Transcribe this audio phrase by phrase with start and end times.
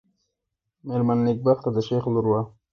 [0.87, 2.41] مېرمن نېکبخته د شېخ لور وه.